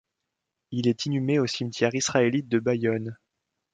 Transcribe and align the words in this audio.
Il 0.71 0.87
est 0.87 1.05
inhumé 1.05 1.37
au 1.37 1.45
cimetière 1.45 1.93
israélite 1.93 2.49
de 2.49 2.57
Bayonne. 2.57 3.15